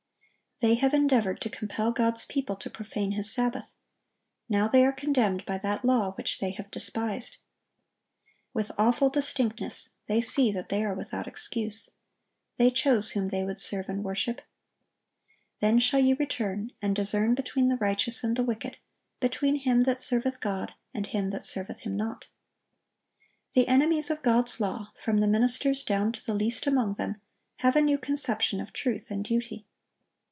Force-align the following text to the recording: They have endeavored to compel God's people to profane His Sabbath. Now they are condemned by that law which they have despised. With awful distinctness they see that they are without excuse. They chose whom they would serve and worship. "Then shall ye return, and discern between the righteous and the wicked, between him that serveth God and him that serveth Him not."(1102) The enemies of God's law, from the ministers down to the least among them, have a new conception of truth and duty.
They 0.63 0.75
have 0.75 0.93
endeavored 0.93 1.41
to 1.41 1.49
compel 1.49 1.91
God's 1.91 2.23
people 2.23 2.55
to 2.57 2.69
profane 2.69 3.13
His 3.13 3.31
Sabbath. 3.33 3.73
Now 4.47 4.67
they 4.67 4.85
are 4.85 4.91
condemned 4.91 5.43
by 5.43 5.57
that 5.57 5.83
law 5.83 6.11
which 6.11 6.37
they 6.37 6.51
have 6.51 6.69
despised. 6.69 7.37
With 8.53 8.71
awful 8.77 9.09
distinctness 9.09 9.89
they 10.05 10.21
see 10.21 10.51
that 10.51 10.69
they 10.69 10.85
are 10.85 10.93
without 10.93 11.25
excuse. 11.25 11.89
They 12.57 12.69
chose 12.69 13.13
whom 13.13 13.29
they 13.29 13.43
would 13.43 13.59
serve 13.59 13.89
and 13.89 14.03
worship. 14.03 14.39
"Then 15.61 15.79
shall 15.79 15.99
ye 15.99 16.13
return, 16.13 16.73
and 16.79 16.95
discern 16.95 17.33
between 17.33 17.67
the 17.69 17.77
righteous 17.77 18.23
and 18.23 18.35
the 18.35 18.43
wicked, 18.43 18.77
between 19.19 19.55
him 19.55 19.81
that 19.85 19.99
serveth 19.99 20.39
God 20.41 20.75
and 20.93 21.07
him 21.07 21.31
that 21.31 21.43
serveth 21.43 21.79
Him 21.79 21.97
not."(1102) 21.97 22.27
The 23.53 23.67
enemies 23.67 24.11
of 24.11 24.21
God's 24.21 24.59
law, 24.59 24.91
from 25.03 25.17
the 25.21 25.27
ministers 25.27 25.81
down 25.83 26.11
to 26.11 26.23
the 26.23 26.35
least 26.35 26.67
among 26.67 26.93
them, 26.93 27.19
have 27.57 27.75
a 27.75 27.81
new 27.81 27.97
conception 27.97 28.59
of 28.61 28.71
truth 28.73 29.09
and 29.09 29.25
duty. 29.25 29.65